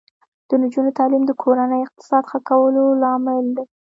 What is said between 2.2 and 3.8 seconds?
ښه کولو لامل دی.